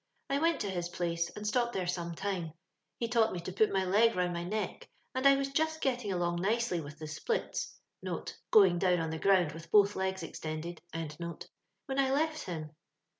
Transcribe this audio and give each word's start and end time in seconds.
I 0.31 0.39
went 0.39 0.59
to 0.61 0.69
his 0.71 0.89
place, 0.89 1.29
and 1.35 1.45
stopped 1.45 1.73
there 1.73 1.85
some 1.85 2.15
time. 2.15 2.53
He 2.97 3.07
taught 3.07 3.31
me 3.33 3.39
to 3.41 3.53
put 3.53 3.71
my 3.71 3.85
leg 3.85 4.15
round 4.15 4.33
my 4.33 4.43
neck, 4.43 4.89
and 5.13 5.27
I 5.27 5.35
was 5.35 5.49
just 5.49 5.79
getting 5.79 6.11
along 6.11 6.37
nicely 6.41 6.81
with 6.81 6.97
the 6.97 7.05
splits 7.05 7.77
(going 8.49 8.79
down 8.79 8.99
on 8.99 9.11
the 9.11 9.19
ground 9.19 9.51
with 9.51 9.69
both 9.69 9.95
legs 9.95 10.23
extended), 10.23 10.81
when 10.97 11.99
I 11.99 12.11
left 12.11 12.45
him. 12.45 12.71